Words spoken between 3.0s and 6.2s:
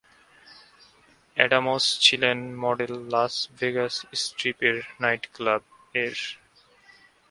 লাস Vegas strip এর nightclub এর।